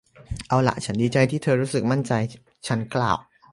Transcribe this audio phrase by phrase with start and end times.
[0.47, 2.13] เอาล่ะ ฉันดีใจที่เธอรู้สึกมั่นใจ
[2.67, 3.17] ฉันกล่าว